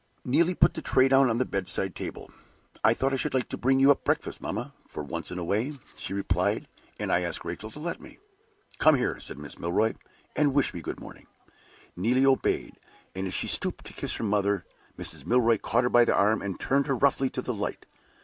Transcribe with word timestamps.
Neelie 0.25 0.55
put 0.55 0.73
the 0.73 0.81
tray 0.81 1.07
down 1.07 1.29
on 1.29 1.37
the 1.37 1.45
bedside 1.45 1.93
table. 1.93 2.31
"I 2.83 2.95
thought 2.95 3.13
I 3.13 3.17
should 3.17 3.35
like 3.35 3.49
to 3.49 3.55
bring 3.57 3.79
you 3.79 3.91
up 3.91 3.99
your 3.99 4.03
breakfast, 4.05 4.41
mamma, 4.41 4.73
for 4.89 5.03
once 5.03 5.29
in 5.29 5.37
a 5.37 5.43
way," 5.43 5.77
she 5.95 6.11
replied, 6.11 6.67
"and 6.99 7.11
I 7.11 7.21
asked 7.21 7.45
Rachel 7.45 7.69
to 7.69 7.77
let 7.79 8.01
me." 8.01 8.17
"Come 8.79 8.95
here," 8.95 9.19
said 9.19 9.37
Mrs. 9.37 9.59
Milroy, 9.59 9.93
"and 10.35 10.55
wish 10.55 10.73
me 10.73 10.81
good 10.81 10.99
morning." 10.99 11.27
Neelie 11.95 12.25
obeyed. 12.25 12.79
As 13.13 13.31
she 13.35 13.45
stooped 13.45 13.85
to 13.85 13.93
kiss 13.93 14.15
her 14.15 14.23
mother, 14.23 14.65
Mrs. 14.97 15.23
Milroy 15.27 15.59
caught 15.59 15.83
her 15.83 15.89
by 15.91 16.03
the 16.03 16.15
arm, 16.15 16.41
and 16.41 16.59
turned 16.59 16.87
her 16.87 16.95
roughly 16.95 17.29
to 17.29 17.41
the 17.43 17.53
light. 17.53 17.85